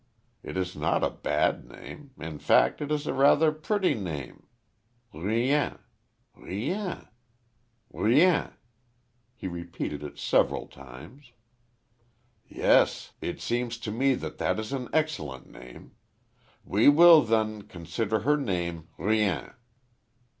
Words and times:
It 0.41 0.57
is 0.57 0.75
not 0.75 1.03
a 1.03 1.11
bad 1.11 1.69
name; 1.69 2.09
in 2.17 2.39
fact, 2.39 2.81
it 2.81 2.91
is 2.91 3.05
rather 3.05 3.49
a 3.49 3.53
pretty 3.53 3.93
name.... 3.93 4.47
Rien.... 5.13 5.77
Rien.... 6.35 7.07
Rien...." 7.93 8.51
He 9.35 9.47
repeated 9.47 10.01
it 10.01 10.17
several 10.17 10.65
times. 10.65 11.33
"Yes, 12.47 13.13
it 13.21 13.39
seems 13.41 13.77
to 13.77 13.91
me 13.91 14.15
that 14.15 14.39
that 14.39 14.57
is 14.57 14.73
an 14.73 14.89
excellent 14.91 15.51
name.... 15.51 15.91
We 16.65 16.89
will, 16.89 17.21
then, 17.21 17.61
consider 17.61 18.21
her 18.21 18.37
name 18.37 18.87
Rien." 18.97 19.53